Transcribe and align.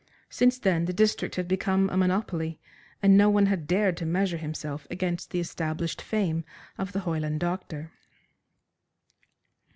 Since 0.31 0.57
then 0.57 0.85
the 0.85 0.93
district 0.97 1.35
had 1.35 1.47
become 1.47 1.87
a 1.91 1.95
monopoly, 1.95 2.59
and 3.03 3.15
no 3.15 3.29
one 3.29 3.45
had 3.45 3.67
dared 3.67 3.97
to 3.97 4.05
measure 4.07 4.37
himself 4.37 4.87
against 4.89 5.29
the 5.29 5.39
established 5.39 6.01
fame 6.01 6.43
of 6.75 6.91
the 6.91 7.01
Hoyland 7.01 7.39
doctor. 7.39 7.91